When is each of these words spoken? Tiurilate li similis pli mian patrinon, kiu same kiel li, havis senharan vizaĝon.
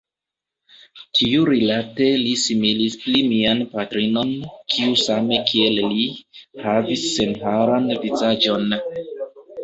Tiurilate 1.17 2.05
li 2.21 2.29
similis 2.43 2.95
pli 3.03 3.19
mian 3.33 3.61
patrinon, 3.73 4.31
kiu 4.75 4.95
same 5.01 5.37
kiel 5.51 5.77
li, 5.91 6.07
havis 6.63 7.03
senharan 7.19 7.87
vizaĝon. 8.07 8.65